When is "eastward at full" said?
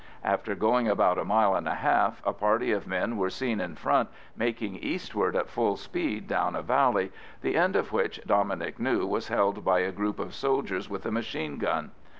4.77-5.77